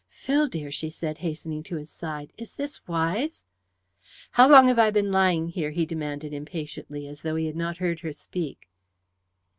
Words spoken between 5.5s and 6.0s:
he